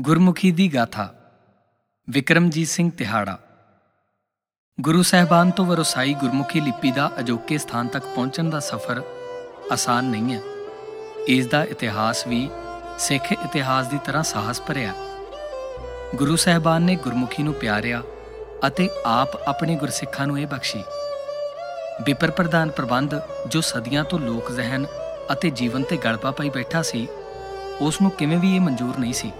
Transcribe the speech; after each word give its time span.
ਗੁਰਮੁਖੀ 0.00 0.50
ਦੀ 0.50 0.74
ਗਾਥਾ, 0.74 1.14
ਵਿਕਰਮਜੀਤ 2.10 2.68
ਸਿੰਘ 2.68 2.90
ਤਿਹਾੜਾ। 2.90 3.38
ਗੁਰੂ 4.80 5.02
ਸਾਹਿਬਾਨ 5.02 5.50
ਤੋਂ 5.50 5.66
ਵਰਸਾਈ 5.66 6.14
ਗੁਰਮੁਖੀ 6.14 6.60
ਲਿਪੀ 6.60 6.90
ਦਾ 6.90 7.10
ਅਜੋਕੇ 7.18 7.58
ਸਥਾਨ 7.58 7.88
ਤੱਕ 7.88 8.04
ਪਹੁੰਚਣ 8.04 8.50
ਦਾ 8.50 8.60
ਸਫ਼ਰ 8.60 9.02
ਆਸਾਨ 9.72 10.04
ਨਹੀਂ 10.04 10.34
ਹੈ। 10.34 10.40
ਇਸ 11.28 11.46
ਦਾ 11.46 11.64
ਇਤਿਹਾਸ 11.64 12.26
ਵੀ 12.26 12.50
ਸਿੱਖ 12.98 13.32
ਇਤਿਹਾਸ 13.32 13.86
ਦੀ 13.86 13.98
ਤਰ੍ਹਾਂ 14.04 14.22
ਸਾਹਸ 14.22 14.60
ਭਰਿਆ। 14.60 14.94
ਗੁਰੂ 16.14 16.36
ਸਾਹਿਬਾਨ 16.36 16.82
ਨੇ 16.82 16.96
ਗੁਰਮੁਖੀ 16.96 17.42
ਨੂੰ 17.42 17.54
ਪਿਆਰਿਆ 17.54 18.02
ਅਤੇ 18.66 18.88
ਆਪ 19.06 19.36
ਆਪਣੇ 19.48 19.76
ਗੁਰਸਿੱਖਾਂ 19.76 20.26
ਨੂੰ 20.26 20.40
ਇਹ 20.40 20.46
ਬਖਸ਼ੀ। 20.46 20.82
ਵਿਪਰ 22.04 22.30
ਪ੍ਰਦਾਨ 22.30 22.70
ਪ੍ਰਬੰਧ 22.70 23.14
ਜੋ 23.48 23.60
ਸਦੀਆਂ 23.60 24.04
ਤੋਂ 24.04 24.18
ਲੋਕ 24.18 24.50
ਜ਼ਹਿਨ 24.50 24.86
ਅਤੇ 25.32 25.50
ਜੀਵਨ 25.50 25.82
ਤੇ 25.82 25.96
ਗੜਪਾ 25.96 26.30
ਪਾਈ 26.30 26.50
ਬੈਠਾ 26.50 26.82
ਸੀ, 26.82 27.08
ਉਸ 27.80 28.02
ਨੂੰ 28.02 28.10
ਕਿਵੇਂ 28.10 28.38
ਵੀ 28.38 28.54
ਇਹ 28.56 28.60
ਮਨਜ਼ੂਰ 28.60 28.98
ਨਹੀਂ 28.98 29.12
ਸੀ। 29.12 29.32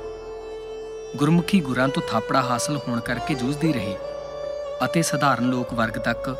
ਗੁਰਮੁਖੀ 1.17 1.61
ਗੁਰਾਂ 1.61 1.89
ਤੋਂ 1.89 2.03
ਥਾਪੜਾ 2.11 2.43
ਹਾਸਲ 2.43 2.77
ਹੋਣ 2.77 3.00
ਕਰਕੇ 3.00 3.35
ਜੂਝਦੀ 3.35 3.72
ਰਹੀ 3.72 3.95
ਅਤੇ 4.85 5.03
ਸਧਾਰਨ 5.03 5.45
ਲੋਕ 5.45 5.75
ਵਰਗ 5.75 5.93
ਤੱਕ 5.93 6.36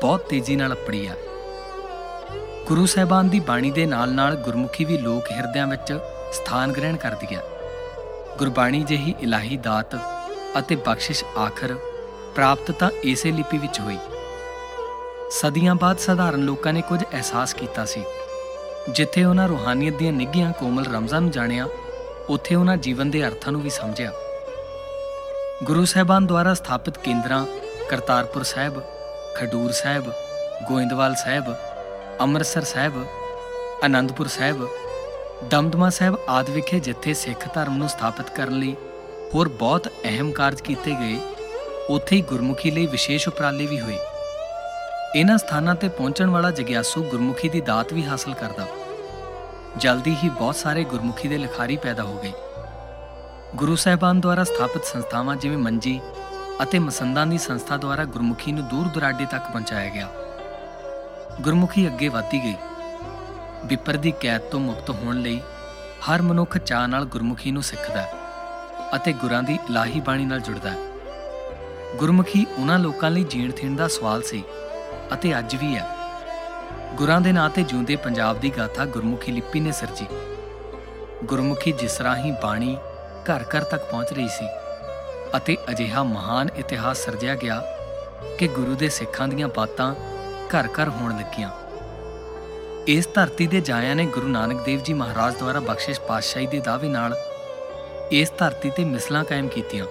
ਬਹੁਤ 0.00 0.20
ਤੇਜ਼ੀ 0.20 0.56
ਨਾਲ 0.56 0.72
ਅਪੜੀ 0.72 1.06
ਆ। 1.06 1.14
ਗੁਰੂ 2.66 2.86
ਸਾਹਿਬਾਨ 2.86 3.28
ਦੀ 3.28 3.40
ਬਾਣੀ 3.40 3.70
ਦੇ 3.70 3.86
ਨਾਲ-ਨਾਲ 3.86 4.36
ਗੁਰਮੁਖੀ 4.36 4.84
ਵੀ 4.84 4.98
ਲੋਕ 4.98 5.30
ਹਿਰਦਿਆਂ 5.30 5.66
ਵਿੱਚ 5.66 5.98
ਸਥਾਨ 6.32 6.72
ਗ੍ਰਹਿਣ 6.72 6.96
ਕਰਦੀ 6.96 7.34
ਹੈ 7.34 7.42
ਗੁਰਬਾਣੀ 8.38 8.82
ਜਿਹੀ 8.82 9.14
ਇਲਾਹੀ 9.20 9.56
ਦਾਤ 9.56 9.96
ਅਤੇ 10.58 10.76
ਬਖਸ਼ਿਸ਼ 10.76 11.24
ਆਖਰ 11.38 11.74
ਪ੍ਰਾਪਤ 12.34 12.70
ਤਾਂ 12.70 12.90
ਇਸੇ 13.02 13.32
ਲਿਪੀ 13.32 13.58
ਵਿੱਚ 13.58 13.80
ਹੋਈ। 13.80 13.98
ਸਦੀਆਂ 15.30 15.74
ਬਾਅਦ 15.74 15.98
ਸਧਾਰਨ 15.98 16.40
ਲੋਕਾਂ 16.40 16.72
ਨੇ 16.72 16.82
ਕੁਝ 16.82 17.02
ਅਹਿਸਾਸ 17.12 17.54
ਕੀਤਾ 17.54 17.84
ਸੀ। 17.84 18.04
ਜਿੱਥੇ 18.90 19.24
ਉਹਨਾਂ 19.24 19.48
ਰੂਹਾਨੀਅਤ 19.48 19.94
ਦੀਆਂ 19.94 20.12
ਨਿੱਘੀਆਂ 20.12 20.52
ਕੋਮਲ 20.52 20.86
ਰਮਜ਼ਾਂ 20.86 21.20
ਨੂੰ 21.20 21.30
ਜਾਣਿਆ 21.30 21.66
ਉੱਥੇ 22.28 22.54
ਉਹਨਾਂ 22.54 22.76
ਜੀਵਨ 22.76 23.10
ਦੇ 23.10 23.26
ਅਰਥਾਂ 23.26 23.52
ਨੂੰ 23.52 23.62
ਵੀ 23.62 23.70
ਸਮਝਿਆ। 23.70 24.12
ਗੁਰੂ 25.64 25.84
ਸਾਹਿਬਾਨ 25.84 26.26
ਦੁਆਰਾ 26.26 26.54
ਸਥਾਪਿਤ 26.54 26.98
ਕੇਂਦਰਾਂ 26.98 27.46
ਕਰਤਾਰਪੁਰ 27.90 28.42
ਸਾਹਿਬ, 28.42 28.82
ਖਡੂਰ 29.34 29.72
ਸਾਹਿਬ, 29.72 30.12
ਗੋਇੰਦਵਾਲ 30.68 31.14
ਸਾਹਿਬ, 31.14 31.54
ਅੰਮ੍ਰਿਤਸਰ 32.20 32.62
ਸਾਹਿਬ 32.62 33.06
ਆਨੰਦਪੁਰ 33.84 34.28
ਸਾਹਿਬ, 34.28 34.68
ਦਮਦਮਾ 35.50 35.90
ਸਾਹਿਬ 35.90 36.18
ਆਦਿ 36.28 36.52
ਵਿਖੇ 36.52 36.80
ਜਿੱਥੇ 36.80 37.14
ਸਿੱਖ 37.14 37.54
ਧਰਮ 37.54 37.76
ਨੂੰ 37.76 37.88
ਸਥਾਪਿਤ 37.88 38.30
ਕਰਨ 38.30 38.58
ਲਈ 38.58 38.76
ਹੋਰ 39.34 39.48
ਬਹੁਤ 39.48 39.88
ਅਹਿਮ 39.88 40.32
ਕਾਰਜ 40.32 40.60
ਕੀਤੇ 40.60 40.90
ਗਏ, 40.90 41.18
ਉੱਥੇ 41.88 42.16
ਹੀ 42.16 42.22
ਗੁਰਮੁਖੀ 42.22 42.70
ਲਈ 42.70 42.86
ਵਿਸ਼ੇਸ਼ 42.86 43.28
ਉਪਰਾਲੇ 43.28 43.66
ਵੀ 43.66 43.80
ਹੋਏ। 43.80 43.98
ਇਹਨਾਂ 45.16 45.38
ਸਥਾਨਾਂ 45.38 45.74
ਤੇ 45.74 45.88
ਪਹੁੰਚਣ 45.88 46.30
ਵਾਲਾ 46.30 46.50
ਜਗਿਆਸੂ 46.50 47.02
ਗੁਰਮੁਖੀ 47.02 47.48
ਦੀ 47.48 47.60
ਦਾਤ 47.60 47.92
ਵੀ 47.92 48.04
ਹਾਸਲ 48.04 48.34
ਕਰਦਾ। 48.34 48.66
ਜਲਦੀ 49.76 50.16
ਹੀ 50.24 50.28
ਬਹੁਤ 50.28 50.56
ਸਾਰੇ 50.56 50.84
ਗੁਰਮੁਖੀ 50.84 51.28
ਦੇ 51.28 51.38
ਲਿਖਾਰੀ 51.38 51.76
ਪੈਦਾ 51.76 52.02
ਹੋ 52.02 52.20
ਗਏ। 52.22 52.32
ਗੁਰੂ 53.56 53.76
ਸਾਹਿਬਾਨ 53.76 54.20
ਦੁਆਰਾ 54.20 54.44
ਸਥਾਪਿਤ 54.44 54.84
ਸੰਸਥਾਵਾਂ 54.84 55.36
ਜਿਵੇਂ 55.36 55.58
ਮੰਜੀ 55.58 56.00
ਅਤੇ 56.62 56.78
ਮਸੰਦਾਂ 56.78 57.26
ਦੀ 57.26 57.38
ਸੰਸਥਾ 57.38 57.76
ਦੁਆਰਾ 57.76 58.04
ਗੁਰਮੁਖੀ 58.04 58.52
ਨੂੰ 58.52 58.68
ਦੂਰ 58.68 58.86
ਦੁਰਾਡੇ 58.86 59.26
ਤੱਕ 59.26 59.42
ਪਹੁੰਚਾਇਆ 59.44 59.88
ਗਿਆ। 59.88 60.08
ਗੁਰਮੁਖੀ 61.40 61.86
ਅੱਗੇ 61.86 62.08
ਵਧਦੀ 62.08 62.44
ਗਈ। 62.44 62.54
ਵਿਪਰ 63.64 63.96
ਦੀ 63.96 64.12
ਕੈਦ 64.20 64.40
ਤੋਂ 64.40 64.60
ਮੁਕਤ 64.60 64.90
ਹੋਣ 64.90 65.16
ਲਈ 65.16 65.40
ਹਰ 66.10 66.22
ਮਨੁੱਖ 66.22 66.58
ਚਾਹ 66.58 66.88
ਨਾਲ 66.88 67.04
ਗੁਰਮੁਖੀ 67.04 67.50
ਨੂੰ 67.50 67.62
ਸਿੱਖਦਾ 67.62 68.02
ਹੈ 68.02 68.12
ਅਤੇ 68.96 69.12
ਗੁਰਾਂ 69.12 69.42
ਦੀ 69.42 69.54
ਇਲਾਹੀ 69.54 70.00
ਬਾਣੀ 70.00 70.24
ਨਾਲ 70.24 70.40
ਜੁੜਦਾ। 70.40 70.70
ਹੈ 70.70 70.76
ਗੁਰਮੁਖੀ 71.96 72.46
ਉਹਨਾਂ 72.58 72.78
ਲੋਕਾਂ 72.78 73.10
ਲਈ 73.10 73.24
ਜੀਣ 73.24 73.52
ਥੀਣ 73.52 73.76
ਦਾ 73.76 73.88
ਸਵਾਲ 73.88 74.22
ਸੀ 74.22 74.44
ਅਤੇ 75.12 75.38
ਅੱਜ 75.38 75.56
ਵੀ 75.56 75.76
ਹੈ। 75.76 76.01
ਗੁਰਾਂ 76.94 77.20
ਦੇ 77.20 77.32
ਨਾਂ 77.32 77.50
ਤੇ 77.50 77.62
ਜਿਉਂਦੇ 77.62 77.96
ਪੰਜਾਬ 77.96 78.40
ਦੀ 78.40 78.50
ਗਾਥਾ 78.58 78.84
ਗੁਰਮੁਖੀ 78.84 79.32
ਲਿਪੀ 79.32 79.60
ਨੇ 79.60 79.72
ਸਿਰਜੀ। 79.72 80.06
ਗੁਰਮੁਖੀ 81.24 81.72
ਜਿਸ 81.72 82.00
ਰਾਹੀਂ 82.00 82.32
ਬਾਣੀ 82.42 82.78
ਘਰ 83.22 83.42
ਘਰ 83.42 83.64
ਤੱਕ 83.64 83.84
ਪਹੁੰਚ 83.84 84.12
ਰਹੀ 84.12 84.28
ਸੀ 84.28 84.46
ਅਤੇ 85.36 85.56
ਅਜਿਹਾ 85.70 86.02
ਮਹਾਨ 86.02 86.48
ਇਤਿਹਾਸ 86.56 86.98
ਸਿਰਜਿਆ 86.98 87.34
ਗਿਆ 87.34 87.62
ਕਿ 88.38 88.48
ਗੁਰੂ 88.48 88.74
ਦੇ 88.74 88.88
ਸਿੱਖਾਂ 88.88 89.28
ਦੀਆਂ 89.28 89.48
ਬਾਤਾਂ 89.48 89.94
ਘਰ 90.48 90.66
ਘਰ 90.66 90.88
ਹੋਣ 90.88 91.16
ਲੱਗੀਆਂ। 91.18 91.50
ਇਸ 92.86 93.08
ਧਰਤੀ 93.14 93.46
ਦੇ 93.46 93.60
ਜਾਇਆਂ 93.60 93.96
ਨੇ 93.96 94.06
ਗੁਰੂ 94.06 94.28
ਨਾਨਕ 94.28 94.64
ਦੇਵ 94.64 94.80
ਜੀ 94.80 94.92
ਮਹਾਰਾਜ 94.92 95.36
ਦੁਆਰਾ 95.36 95.60
ਬਖਸ਼ਿਸ਼ 95.60 96.00
ਪਾਤਸ਼ਾਹੀ 96.00 96.46
ਦੇ 96.46 96.60
ਦਾਅਵੇ 96.60 96.88
ਨਾਲ 96.88 97.16
ਇਸ 98.12 98.32
ਧਰਤੀ 98.38 98.70
ਤੇ 98.70 98.84
ਮਿਸਲਾਂ 98.84 99.24
ਕਾਇਮ 99.24 99.48
ਕੀਤੀਆਂ। 99.48 99.86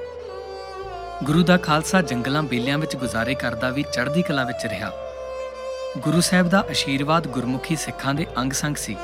ਗੁਰੂ 1.24 1.44
ਦਾ 1.44 1.58
ਖਾਲਸਾ 1.58 2.02
ਜੰਗਲਾਂ 2.02 2.44
ਬੇਲਿਆਂ 2.44 2.78
ਵਿੱਚ 2.78 2.96
ਗੁਜ਼ਾਰੇ 2.96 3.36
ਕਰਦਾ 3.36 3.70
ਵੀ 3.70 3.84
ਚੜ੍ਹਦੀ 3.84 4.22
ਕਲਾ 4.22 4.44
ਵਿੱਚ 4.44 4.66
ਰਿਹਾ। 4.66 4.92
ਗੁਰੂ 5.98 6.22
ਸਾਹਿਬ 6.22 6.50
ਦਾ 6.50 6.66
ਅਸ਼ੀਰਵਾਦ 6.72 7.28
ਗੁਰਮੁਖੀ 7.28 7.76
ਸਿੱਖਾਂ 7.76 8.14
ਦੇ 8.14 8.28
ਅੰਗ 8.38 8.52
ਸੰਗ 8.52 8.76
ਸੀ। 8.76 8.98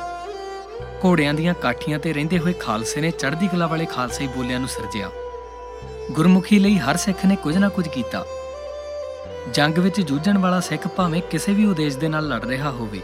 ਘੋੜਿਆਂ 1.05 1.33
ਦੀਆਂ 1.33 1.53
ਕਾਠੀਆਂ 1.53 1.99
ਤੇ 1.99 2.13
ਰਹਿੰਦੇ 2.13 2.39
ਹੋਏ 2.39 2.53
ਖਾਲਸੇ 2.53 3.01
ਨੇ 3.01 3.11
ਚੜ੍ਹਦੀ 3.11 3.47
ਕਲਾ 3.47 3.67
ਵਾਲੇ 3.67 3.85
ਖਾਲਸਾਈ 3.85 4.27
ਬੋਲਿਆਂ 4.27 4.59
ਨੂੰ 4.59 4.69
ਸਿਰਜਿਆ। 4.69 5.09
ਗੁਰਮੁਖੀ 6.11 6.59
ਲਈ 6.59 6.77
ਹਰ 6.77 6.97
ਸਿੱਖ 6.97 7.25
ਨੇ 7.25 7.35
ਕੁਝ 7.35 7.57
ਨਾ 7.57 7.69
ਕੁਝ 7.69 7.87
ਕੀਤਾ। 7.87 8.25
ਜੰਗ 9.53 9.77
ਵਿੱਚ 9.77 10.01
ਜੂਝਣ 10.01 10.37
ਵਾਲਾ 10.37 10.59
ਸਿੱਖ 10.59 10.87
ਭਾਵੇਂ 10.87 11.21
ਕਿਸੇ 11.21 11.53
ਵੀ 11.53 11.65
ਉਦੇਸ਼ 11.65 11.97
ਦੇ 11.97 12.07
ਨਾਲ 12.07 12.27
ਲੜ 12.27 12.45
ਰਿਹਾ 12.45 12.71
ਹੋਵੇ। 12.71 13.01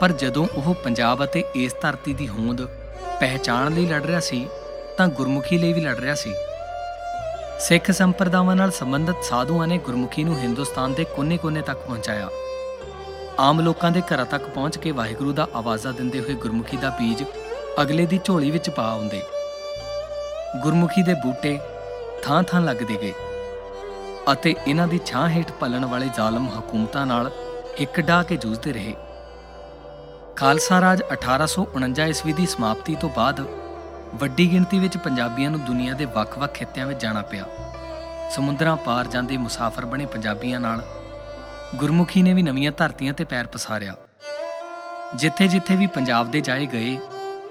ਪਰ 0.00 0.12
ਜਦੋਂ 0.12 0.46
ਉਹ 0.54 0.74
ਪੰਜਾਬ 0.74 1.24
ਅਤੇ 1.24 1.44
ਇਸ 1.54 1.74
ਧਰਤੀ 1.80 2.14
ਦੀ 2.14 2.28
ਹੋਂਦ, 2.28 2.64
ਪਹਿਚਾਣ 3.20 3.72
ਲਈ 3.72 3.86
ਲੜ 3.86 4.02
ਰਿਹਾ 4.02 4.20
ਸੀ, 4.20 4.48
ਤਾਂ 4.96 5.08
ਗੁਰਮੁਖੀ 5.08 5.58
ਲਈ 5.58 5.72
ਵੀ 5.72 5.80
ਲੜ 5.80 5.96
ਰਿਹਾ 5.96 6.14
ਸੀ। 6.14 6.34
ਸਿੱਖ 7.60 7.90
ਸੰਪਰਦਾਵਾਂ 7.90 8.56
ਨਾਲ 8.56 8.70
ਸੰਬੰਧਿਤ 8.70 9.24
ਸਾਧੂਆਂ 9.24 9.66
ਨੇ 9.66 9.78
ਗੁਰਮੁਖੀ 9.78 10.24
ਨੂੰ 10.24 10.38
ਹਿੰਦੁਸਤਾਨ 10.38 10.94
ਦੇ 10.94 11.04
ਕੋਨੇ-ਕੋਨੇ 11.04 11.62
ਤੱਕ 11.62 11.78
ਪਹੁੰਚਾਇਆ। 11.78 12.28
ਆਮ 13.40 13.60
ਲੋਕਾਂ 13.60 13.90
ਦੇ 13.90 14.00
ਘਰਾਂ 14.00 14.26
ਤੱਕ 14.26 14.44
ਪਹੁੰਚ 14.44 14.78
ਕੇ 14.78 14.90
ਵਾਹਿਗੁਰੂ 14.90 15.32
ਦਾ 15.32 15.48
ਆਵਾਜ਼ਾ 15.54 15.92
ਦਿੰਦੇ 15.92 16.20
ਹੋਏ 16.20 16.34
ਗੁਰਮੁਖੀ 16.34 16.76
ਦਾ 16.76 16.90
ਬੀਜ 16.90 17.24
ਅਗਲੇ 17.82 18.06
ਦੀ 18.06 18.20
ਝੋਲੀ 18.24 18.50
ਵਿੱਚ 18.50 18.70
ਪਾ 18.70 18.88
ਆਉਂਦੇ। 18.88 19.22
ਗੁਰਮੁਖੀ 20.62 21.02
ਦੇ 21.02 21.14
ਬੂਟੇ 21.14 21.58
ਥਾਂ-ਥਾਂ 22.22 22.60
ਲੱਗਦੇ 22.60 22.98
ਗਏ 23.02 23.12
ਅਤੇ 24.32 24.54
ਇਹਨਾਂ 24.66 24.88
ਦੀ 24.88 25.00
ਛਾਂ 25.06 25.28
ਹੇਠ 25.28 25.52
ਪਲਣ 25.52 25.84
ਵਾਲੇ 25.84 26.08
ਜ਼ਾਲਮ 26.14 26.48
ਹਕੂਮਤਾਂ 26.58 27.06
ਨਾਲ 27.06 27.30
ਇੱਕ 27.76 28.00
ਡਾ 28.00 28.22
ਕੇ 28.22 28.36
ਜੂਝਦੇ 28.36 28.72
ਰਹੇ। 28.72 28.94
ਖਾਲਸਾ 30.36 30.80
ਰਾਜ 30.80 31.02
1849 31.12 32.08
ਈਸਵੀ 32.08 32.32
ਦੀ 32.32 32.46
ਸਮਾਪਤੀ 32.46 32.94
ਤੋਂ 32.94 33.10
ਬਾਅਦ 33.16 33.40
ਵੱਡੀ 34.14 34.52
ਗਿਣਤੀ 34.52 34.78
ਵਿੱਚ 34.78 34.96
ਪੰਜਾਬੀਆਂ 34.96 35.50
ਨੂੰ 35.50 35.64
ਦੁਨੀਆ 35.64 35.92
ਦੇ 35.92 36.04
ਵੱਖ-ਵੱਖ 36.04 36.52
ਖਿੱਤਿਆਂ 36.52 36.86
ਵਿੱਚ 36.86 37.02
ਜਾਣਾ 37.02 37.22
ਪਿਆ। 37.22 37.44
ਸਮੁੰਦਰਾਂ 38.30 38.76
ਪਾਰ 38.76 39.06
ਜਾਂਦੇ 39.06 39.36
ਮੁਸਾਫਰ 39.36 39.84
ਬਣੇ 39.84 40.06
ਪੰਜਾਬੀਆਂ 40.06 40.60
ਨਾਲ 40.60 40.82
ਗੁਰਮੁਖੀ 41.74 42.22
ਨੇ 42.22 42.34
ਵੀ 42.34 42.42
ਨਵੀਆਂ 42.42 42.72
ਧਰਤੀਆਂ 42.72 43.12
ਤੇ 43.12 43.24
ਪੈਰ 43.24 43.46
ਪਸਾਰਿਆ। 43.46 43.94
ਜਿੱਥੇ-ਜਿੱਥੇ 45.14 45.76
ਵੀ 45.76 45.86
ਪੰਜਾਬ 45.86 46.30
ਦੇ 46.30 46.40
ਜਾਏ 46.40 46.66
ਗਏ, 46.66 46.98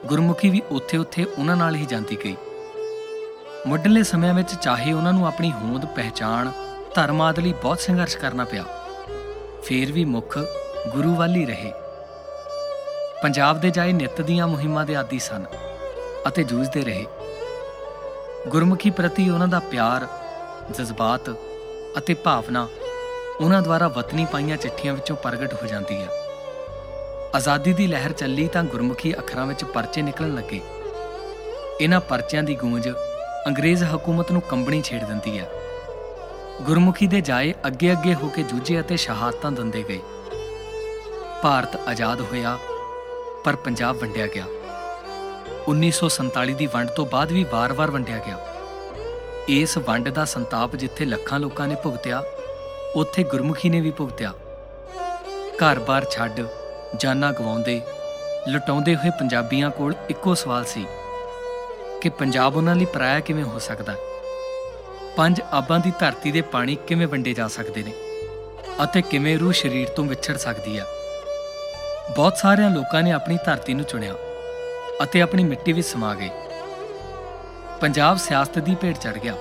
ਗੁਰਮੁਖੀ 0.05 0.49
ਵੀ 0.49 0.61
ਉੱਥੇ-ਉੱਥੇ 0.71 1.23
ਉਹਨਾਂ 1.23 1.55
ਨਾਲ 1.55 1.75
ਹੀ 1.75 1.85
ਜਾਂਦੀ 1.85 2.17
ਗਈ। 2.25 2.35
ਮੁੱਢਲੇ 3.67 4.03
ਸਮਿਆਂ 4.03 4.33
ਵਿੱਚ 4.33 4.55
ਚਾਹੇ 4.55 4.93
ਉਹਨਾਂ 4.93 5.13
ਨੂੰ 5.13 5.27
ਆਪਣੀ 5.27 5.51
ਹੋਂਦ, 5.51 5.85
ਪਹਿਚਾਣ, 5.85 6.51
ਧਰਮ 6.95 7.21
ਆਦਿ 7.21 7.41
ਲਈ 7.41 7.53
ਬਹੁਤ 7.53 7.79
ਸੰਘਰਸ਼ 7.79 8.17
ਕਰਨਾ 8.17 8.45
ਪਿਆ। 8.45 8.63
ਫੇਰ 9.63 9.91
ਵੀ 9.91 10.05
ਮੁੱਖ 10.05 10.39
ਗੁਰੂ 10.87 11.15
ਵਾਲੀ 11.15 11.45
ਰਹੇ। 11.45 11.71
ਪੰਜਾਬ 13.23 13.61
ਦੇ 13.61 13.69
ਜਾਏ 13.69 13.91
ਨਿੱਤ 13.91 14.21
ਦੀਆਂ 14.21 14.47
ਮੁਹਿੰਮਾਂ 14.47 14.85
ਦੇ 14.85 14.95
ਆਦੀ 14.95 15.19
ਸਨ 15.19 15.45
ਅਤੇ 16.27 16.43
ਜੂਝਦੇ 16.43 16.85
ਰਹੇ। 16.85 17.05
ਗੁਰਮੁਖੀ 18.47 18.89
ਪ੍ਰਤੀ 18.89 19.29
ਉਹਨਾਂ 19.29 19.47
ਦਾ 19.47 19.59
ਪਿਆਰ, 19.59 20.07
ਜਜ਼ਬਾਤ 20.73 21.35
ਅਤੇ 21.97 22.13
ਭਾਵਨਾ 22.13 22.67
ਉਹਨਾਂ 23.41 23.61
ਦੁਆਰਾ 23.61 23.87
ਵਤਨੀ 23.87 24.27
ਪਾਈਆਂ 24.31 24.57
ਚਿੱਠੀਆਂ 24.57 24.93
ਵਿੱਚੋਂ 24.93 25.15
ਪ੍ਰਗਟ 25.15 25.53
ਹੋ 25.53 25.67
ਜਾਂਦੀ 25.67 25.95
ਹੈ। 25.95 26.07
ਆਜ਼ਾਦੀ 27.35 27.73
ਦੀ 27.73 27.87
ਲਹਿਰ 27.87 28.11
ਚੱਲੀ 28.11 28.47
ਤਾਂ 28.47 28.63
ਗੁਰਮੁਖੀ 28.63 29.13
ਅੱਖਰਾਂ 29.13 29.45
ਵਿੱਚ 29.45 29.63
ਪਰਚੇ 29.63 30.01
ਨਿਕਲਣ 30.01 30.35
ਲੱਗੇ। 30.35 30.61
ਇਹਨਾਂ 31.81 31.99
ਪਰਚਿਆਂ 31.99 32.43
ਦੀ 32.43 32.55
ਗੂੰਜ 32.55 32.89
ਅੰਗਰੇਜ਼ 33.47 33.83
ਹਕੂਮਤ 33.83 34.31
ਨੂੰ 34.31 34.41
ਕੰਬਣੀ 34.41 34.81
ਛੇੜ 34.81 35.03
ਦਿੰਦੀ 35.03 35.39
ਹੈ। 35.39 35.49
ਗੁਰਮੁਖੀ 36.61 37.07
ਦੇ 37.07 37.21
ਜਾਏ 37.21 37.53
ਅੱਗੇ-ਅੱਗੇ 37.67 38.15
ਹੋ 38.15 38.29
ਕੇ 38.29 38.43
ਜੂਝੇ 38.43 38.79
ਅਤੇ 38.79 38.97
ਸ਼ਹਾਦਤਾਂ 38.97 39.51
ਦਿੰਦੇ 39.51 39.83
ਗਏ। 39.89 39.99
ਭਾਰਤ 41.43 41.75
ਆਜ਼ਾਦ 41.75 42.21
ਹੋਇਆ, 42.21 42.57
ਪਰ 43.43 43.55
ਪੰਜਾਬ 43.55 43.95
ਵੰਡਿਆ 43.95 44.27
ਗਿਆ। 44.27 44.45
1947 45.67 46.53
ਦੀ 46.53 46.67
ਵੰਡ 46.67 46.89
ਤੋਂ 46.89 47.05
ਬਾਅਦ 47.05 47.31
ਵੀ 47.31 47.45
ਵਾਰ-ਵਾਰ 47.51 47.91
ਵੰਡਿਆ 47.91 48.17
ਗਿਆ। 48.17 48.47
ਇਸ 49.47 49.77
ਵੰਡ 49.77 50.09
ਦਾ 50.09 50.25
ਸੰਤਾਪ 50.25 50.75
ਜਿੱਥੇ 50.75 51.05
ਲੱਖਾਂ 51.05 51.39
ਲੋਕਾਂ 51.39 51.67
ਨੇ 51.67 51.75
ਭੁਗਤਿਆ 51.75 52.23
ਉੱਥੇ 52.95 53.23
ਗੁਰਮੁਖੀ 53.23 53.69
ਨੇ 53.69 53.81
ਵੀ 53.81 53.91
ਭੁਗਤਿਆ। 53.91 54.33
ਘਰ-ਬਾਰ 55.55 56.05
ਛੱਡ, 56.11 56.45
ਜਾਨਾਂ 56.97 57.33
ਗਵਾਉਂਦੇ, 57.33 57.81
ਲੁਟਾਉਂਦੇ 58.47 58.95
ਹੋਏ 58.95 59.09
ਪੰਜਾਬੀਆਂ 59.09 59.71
ਕੋਲ 59.71 59.93
ਇੱਕੋ 60.09 60.33
ਸਵਾਲ 60.33 60.65
ਸੀ 60.65 60.85
ਕਿ 62.01 62.09
ਪੰਜਾਬ 62.09 62.55
ਉਹਨਾਂ 62.55 62.75
ਲਈ 62.75 62.85
ਪਰਾਇਆ 62.85 63.19
ਕਿਵੇਂ 63.19 63.43
ਹੋ 63.43 63.59
ਸਕਦਾ? 63.59 63.95
ਪੰਜ 65.17 65.41
ਆਬਾਂ 65.53 65.79
ਦੀ 65.79 65.93
ਧਰਤੀ 65.99 66.31
ਦੇ 66.31 66.41
ਪਾਣੀ 66.41 66.75
ਕਿਵੇਂ 66.75 67.07
ਵੰਡੇ 67.07 67.33
ਜਾ 67.33 67.47
ਸਕਦੇ 67.47 67.83
ਨੇ? 67.83 67.93
ਅਤੇ 68.83 69.01
ਕਿਵੇਂ 69.01 69.39
ਰੂਹ 69.39 69.53
ਸਰੀਰ 69.53 69.87
ਤੋਂ 69.87 70.05
ਵਿਛੜ 70.05 70.37
ਸਕਦੀ 70.37 70.77
ਆ? 70.77 70.85
ਬਹੁਤ 72.15 72.37
ਸਾਰਿਆਂ 72.37 72.69
ਲੋਕਾਂ 72.69 73.03
ਨੇ 73.03 73.11
ਆਪਣੀ 73.11 73.37
ਧਰਤੀ 73.45 73.73
ਨੂੰ 73.73 73.85
ਚੁਣਿਆ 73.85 74.13
ਅਤੇ 75.03 75.21
ਆਪਣੀ 75.21 75.43
ਮਿੱਟੀ 75.43 75.73
ਵਿੱਚ 75.73 75.87
ਸਮਾ 75.87 76.13
ਗਏ। 76.13 76.29
ਪੰਜਾਬ 77.81 78.17
ਸਿਆਸਤ 78.17 78.59
ਦੀ 78.59 78.75
ਭੇਟ 78.75 78.97
ਚੜ 78.97 79.17
ਗਿਆ। 79.17 79.33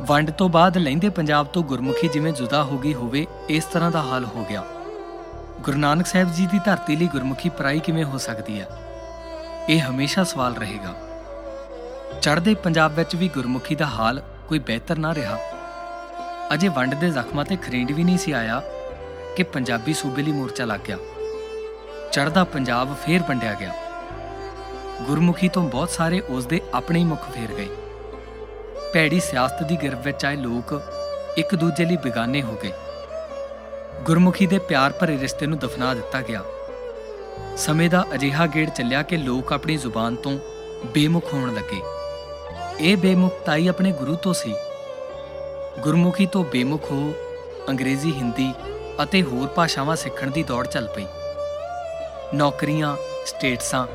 ਵੰਡ 0.00 0.30
ਤੋਂ 0.30 0.48
ਬਾਅਦ 0.48 0.78
ਲੈਂਦੇ 0.78 1.08
ਪੰਜਾਬ 1.08 1.46
ਤੋਂ 1.46 1.62
ਗੁਰਮੁਖੀ 1.62 2.08
ਜਿਵੇਂ 2.08 2.32
ਜੁਦਾ 2.32 2.64
ਹੋ 2.64 2.78
ਗਈ 2.78 2.94
ਹੋਵੇ, 2.94 3.26
ਇਸ 3.48 3.64
ਤਰ੍ਹਾਂ 3.64 3.90
ਦਾ 3.90 4.02
ਹਾਲ 4.02 4.24
ਹੋ 4.24 4.46
ਗਿਆ। 4.48 4.64
ਗੁਰੂ 5.60 5.78
ਨਾਨਕ 5.78 6.06
ਸਾਹਿਬ 6.06 6.32
ਜੀ 6.32 6.46
ਦੀ 6.46 6.60
ਧਰਤੀ 6.64 6.96
ਲਈ 6.96 7.06
ਗੁਰਮੁਖੀ 7.06 7.48
ਪਰਾਈ 7.48 7.80
ਕਿਵੇਂ 7.80 8.04
ਹੋ 8.04 8.18
ਸਕਦੀ 8.18 8.60
ਹੈ? 8.60 8.68
ਇਹ 9.68 9.90
ਹਮੇਸ਼ਾ 9.90 10.24
ਸਵਾਲ 10.24 10.54
ਰਹੇਗਾ। 10.54 10.94
ਚੜ੍ਹਦੇ 12.20 12.54
ਪੰਜਾਬ 12.54 12.94
ਵਿੱਚ 12.94 13.16
ਵੀ 13.16 13.28
ਗੁਰਮੁਖੀ 13.28 13.74
ਦਾ 13.74 13.86
ਹਾਲ 13.86 14.22
ਕੋਈ 14.48 14.58
ਬਿਹਤਰ 14.58 14.98
ਨਾ 14.98 15.14
ਰਿਹਾ। 15.14 15.38
ਅਜੇ 16.54 16.68
ਵੰਡ 16.68 16.94
ਦੇ 16.94 17.10
ਜ਼ਖਮਾਂ 17.10 17.44
ਤੇ 17.44 17.56
ਖਰੀਂਡ 17.56 17.92
ਵੀ 17.92 18.04
ਨਹੀਂ 18.04 18.18
ਸੀ 18.18 18.32
ਆਇਆ 18.32 18.62
ਕਿ 19.36 19.42
ਪੰਜਾਬੀ 19.42 19.94
ਸੂਬੇ 19.94 20.22
ਲਈ 20.22 20.32
ਮੋਰਚਾ 20.32 20.64
ਲੱਗ 20.64 20.80
ਗਿਆ। 20.80 20.96
ਚੜ੍ਹਦਾ 22.12 22.44
ਪੰਜਾਬ 22.44 22.94
ਫੇਰ 23.06 23.22
ਵੰਡਿਆ 23.28 23.54
ਗਿਆ। 23.54 23.72
ਗੁਰਮੁਖੀ 25.02 25.48
ਤੋਂ 25.48 25.68
ਬਹੁਤ 25.68 25.90
ਸਾਰੇ 25.90 26.20
ਉਸ 26.20 26.46
ਦੇ 26.46 26.60
ਆਪਣੇ 26.74 26.98
ਹੀ 26.98 27.04
ਮੁਖ 27.04 27.20
ਫੇਰ 27.20 27.54
ਗਏ। 27.54 27.68
ਭੈੜੀ 28.94 29.20
ਸਿਆਸਤ 29.20 29.62
ਦੀ 29.62 29.76
ਗਿਰਫ 29.82 29.98
ਵਿੱਚ 29.98 30.24
ਆਏ 30.24 30.36
ਲੋਕ 30.36 30.82
ਇੱਕ 31.36 31.54
ਦੂਜੇ 31.54 31.84
ਲਈ 31.84 31.96
ਬੇਗਾਨੇ 31.96 32.42
ਹੋ 32.42 32.58
ਗਏ। 32.62 32.72
ਗੁਰਮੁਖੀ 34.02 34.46
ਦੇ 34.46 34.58
ਪਿਆਰ 34.58 34.92
ਭਰੇ 34.92 35.18
ਰਿਸ਼ਤੇ 35.18 35.46
ਨੂੰ 35.46 35.58
ਦਫਨਾ 35.58 35.94
ਦਿੱਤਾ 35.94 36.20
ਗਿਆ। 36.20 36.42
ਸਮੇਂ 37.56 37.90
ਦਾ 37.90 38.04
ਅਜਿਹਾ 38.14 38.46
ਗੇੜ 38.46 38.70
ਚੱਲਿਆ 38.70 39.02
ਕਿ 39.02 39.16
ਲੋਕ 39.16 39.52
ਆਪਣੀ 39.52 39.76
ਜ਼ੁਬਾਨ 39.76 40.16
ਤੋਂ 40.16 40.38
ਬੇਮੁਖ 40.86 41.32
ਹੋਣ 41.34 41.54
ਲੱਗੇ। 41.54 41.80
ਇਹ 42.80 42.96
ਬੇਮੁਖਤਾਈ 42.96 43.68
ਆਪਣੇ 43.68 43.92
ਗੁਰੂ 43.92 44.16
ਤੋਂ 44.16 44.34
ਸੀ। 44.34 44.54
ਗੁਰਮੁਖੀ 45.78 46.26
ਤੋਂ 46.26 46.44
ਬੇਮੁਖ 46.44 46.90
ਹੋ 46.90 47.12
ਅੰਗਰੇਜ਼ੀ, 47.68 48.12
ਹਿੰਦੀ 48.12 48.54
ਅਤੇ 49.02 49.22
ਹੋਰ 49.22 49.48
ਭਾਸ਼ਾਵਾਂ 49.48 49.96
ਸਿੱਖਣ 49.96 50.30
ਦੀ 50.30 50.42
ਦੌੜ 50.42 50.66
ਚੱਲ 50.66 50.88
ਪਈ। 50.88 51.06
ਨੌਕਰੀਆਂ, 52.34 52.96
ਸਟੇਟਸਾਂ 53.26 53.86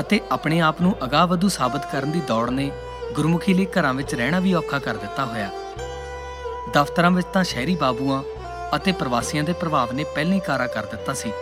ਅਤੇ 0.00 0.20
ਆਪਣੇ 0.30 0.60
ਆਪ 0.60 0.80
ਨੂੰ 0.80 0.96
ਅਗਾਵਧੂ 1.04 1.48
ਸਾਬਤ 1.48 1.92
ਕਰਨ 1.92 2.10
ਦੀ 2.10 2.20
ਦੌੜ 2.20 2.50
ਨੇ 2.50 2.70
ਗੁਰਮੁਖੀ 3.12 3.54
ਲਈ 3.54 3.66
ਘਰਾਂ 3.66 3.94
ਵਿੱਚ 3.94 4.14
ਰਹਿਣਾ 4.14 4.40
ਵੀ 4.40 4.54
ਔਖਾ 4.54 4.78
ਕਰ 4.78 4.96
ਦਿੱਤਾ 4.96 5.24
ਹੋਇਆ। 5.24 5.50
ਦਫ਼ਤਰਾਂ 6.72 7.10
ਵਿੱਚ 7.10 7.26
ਤਾਂ 7.32 7.44
ਸ਼ਹਿਰੀ 7.44 7.74
ਬਾਬੂਆਂ 7.74 8.22
ਅਤੇ 8.76 8.92
ਪ੍ਰਵਾਸੀਆਂ 8.92 9.44
ਦੇ 9.44 9.52
ਪ੍ਰਭਾਵ 9.52 9.92
ਨੇ 9.92 10.04
ਪਹਿਲਾਂ 10.04 10.34
ਹੀ 10.34 10.40
ਕਾਰਾ 10.40 10.66
ਕਰ 10.66 10.86
ਦਿੱਤਾ 10.86 11.12
ਸੀ। 11.12 11.32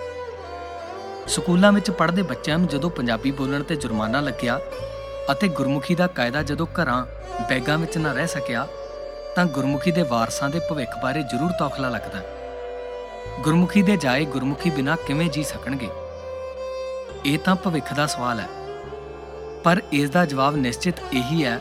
ਸਕੂਲਾਂ 1.29 1.73
ਵਿੱਚ 1.73 1.91
ਪੜ੍ਹਦੇ 1.91 2.23
ਬੱਚਿਆਂ 2.23 2.59
ਨੂੰ 2.59 2.69
ਜਦੋਂ 2.69 2.91
ਪੰਜਾਬੀ 2.91 3.31
ਬੋਲਣ 3.31 3.63
ਤੇ 3.63 3.77
ਜੁਰਮਾਨਾ 3.77 4.21
ਲੱਗਿਆ 4.21 4.61
ਅਤੇ 5.33 5.49
ਗੁਰਮੁਖੀ 5.49 5.95
ਦਾ 5.95 6.07
ਕਾਇਦਾ 6.07 6.43
ਜਦੋਂ 6.43 6.67
ਘਰਾਂ, 6.67 7.07
ਬੈਗਾਂ 7.49 7.79
ਵਿੱਚ 7.79 7.99
ਨਾ 7.99 8.13
ਰਹਿ 8.13 8.27
ਸਕਿਆ, 8.27 8.67
ਤਾਂ 9.37 9.45
ਗੁਰਮੁਖੀ 9.45 9.91
ਦੇ 9.91 10.03
ਵਾਰਸਾਂ 10.03 10.49
ਦੇ 10.49 10.61
ਭਵਿੱਖ 10.71 10.91
ਬਾਰੇ 11.03 11.23
ਜ਼ਰੂਰ 11.23 11.51
ਤੌਖਲਾ 11.59 11.89
ਲੱਗਦਾ। 11.89 12.21
ਗੁਰਮੁਖੀ 13.41 13.83
ਦੇ 13.83 13.97
ਜਾਏ 13.97 14.25
ਗੁਰਮੁਖੀ 14.25 14.71
ਬਿਨਾ 14.71 14.97
ਕਿਵੇਂ 14.97 15.31
ਜੀ 15.31 15.43
ਸਕਣਗੇ? 15.43 15.89
ਇਹ 17.25 17.39
ਤਾਂ 17.39 17.57
ਭਵਿੱਖ 17.57 17.95
ਦਾ 17.95 18.07
ਸਵਾਲ 18.07 18.41
ਹੈ। 18.41 18.47
ਪਰ 19.67 19.81
ਇਸ 19.93 20.11
ਦਾ 20.11 20.25
ਜਵਾਬ 20.25 20.57
ਨਿਸ਼ਚਿਤ 20.57 21.01
ਇਹੀ 21.13 21.45
ਹੈ 21.45 21.61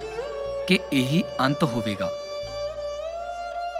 ਕਿ 0.67 0.77
ਇਹੀ 0.93 1.23
ਅੰਤ 1.39 1.63
ਹੋਵੇਗਾ। 1.63 2.09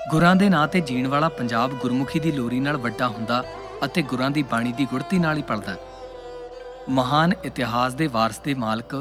ਗੁਰਾਂ 0.10 0.36
ਦੇ 0.36 0.48
ਨਾਂ 0.50 0.68
ਤੇ 0.68 0.80
ਜੀਣ 0.82 1.08
ਵਾਲਾ 1.08 1.30
ਪੰਜਾਬ 1.30 1.72
ਗੁਰਮੁਖੀ 1.72 2.20
ਦੀ 2.20 2.32
ਲੋਰੀ 2.32 2.60
ਨਾਲ 2.60 2.78
ਵੱਡਾ 2.78 3.08
ਹੁੰਦਾ 3.08 3.44
ਅਤੇ 3.86 4.02
ਗੁਰਾਂ 4.02 4.30
ਦੀ 4.32 4.44
ਬਾਣੀ 4.44 4.72
ਦੀ 4.72 4.86
ਗੁੜਤੀ 4.86 5.20
ਨਾਲ 5.20 5.38
ਹੀ 5.38 5.42
ਪਲਦਾ 5.42 5.76
ਮਹਾਨ 6.90 7.34
ਇਤਿਹਾਸ 7.44 7.94
ਦੇ 7.94 8.08
ਵਾਰਸ 8.08 8.40
ਦੇ 8.40 8.54
ਮਾਲਕ 8.54 8.96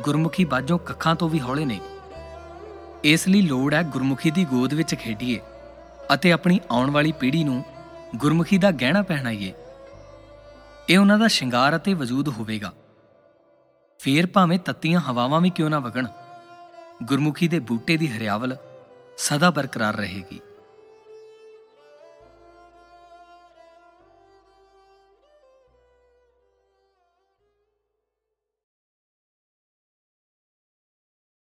ਗੁਰਮੁਖੀ 0.00 0.44
ਬਾਝੋਂ 0.44 0.78
ਕੱਖਾਂ 0.78 1.14
ਤੋਂ 1.14 1.28
ਵੀ 1.28 1.40
ਹੌਲੇ 1.40 1.64
ਨੇ। 1.64 1.78
ਇਸ 3.04 3.28
ਲਈ 3.28 3.42
ਲੋੜ 3.42 3.74
ਹੈ 3.74 3.82
ਗੁਰਮੁਖੀ 3.82 4.30
ਦੀ 4.30 4.44
ਗੋਦ 4.44 4.74
ਵਿੱਚ 4.74 4.94
ਖੇਡੀਏ 4.94 5.40
ਅਤੇ 6.14 6.32
ਆਪਣੀ 6.32 6.60
ਆਉਣ 6.70 6.90
ਵਾਲੀ 6.90 7.12
ਪੀੜ੍ਹੀ 7.12 7.44
ਨੂੰ 7.44 7.62
ਗੁਰਮੁਖੀ 8.16 8.58
ਦਾ 8.58 8.70
ਗਹਿਣਾ 8.70 9.02
ਪਹਿਨਾਈਏ 9.02 9.52
ਇਹ 10.88 10.98
ਉਹਨਾਂ 10.98 11.18
ਦਾ 11.18 11.28
ਸ਼ਿੰਗਾਰ 11.28 11.76
ਅਤੇ 11.76 11.94
ਵਜੂਦ 11.94 12.28
ਹੋਵੇਗਾ। 12.28 12.72
ਫੇਰ 14.00 14.26
ਭਾਵੇਂ 14.26 14.58
ਤੱਤੀਆਂ 14.58 15.00
ਹਵਾਵਾਂ 15.00 15.40
ਵੀ 15.40 15.50
ਕਿਉਂ 15.50 15.70
ਨਾ 15.70 15.78
ਵਗਣ, 15.78 16.06
ਗੁਰਮੁਖੀ 17.02 17.48
ਦੇ 17.48 17.58
ਬੂਟੇ 17.58 17.96
ਦੀ 17.96 18.08
ਹਰਿਆਵਲ 18.08 18.56
ਸਦਾ 19.18 19.50
ਬਰਕਰਾਰ 19.50 19.96
ਰਹੇਗੀ। 19.96 20.40